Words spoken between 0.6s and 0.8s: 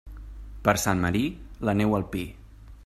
Per